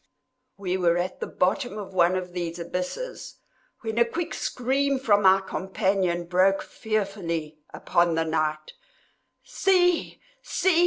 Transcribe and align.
We 0.57 0.77
were 0.77 0.97
at 0.97 1.19
the 1.19 1.27
bottom 1.27 1.77
of 1.77 1.93
one 1.93 2.15
of 2.15 2.33
these 2.33 2.57
abysses, 2.57 3.35
when 3.81 3.99
a 3.99 4.03
quick 4.03 4.33
scream 4.33 4.97
from 4.97 5.21
my 5.21 5.41
companion 5.41 6.25
broke 6.25 6.63
fearfully 6.63 7.59
upon 7.71 8.15
the 8.15 8.25
night. 8.25 8.73
"See! 9.43 10.19
see!" 10.41 10.79